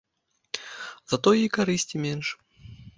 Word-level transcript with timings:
Затое 1.15 1.37
і 1.43 1.47
карысці 1.59 2.05
менш. 2.09 2.27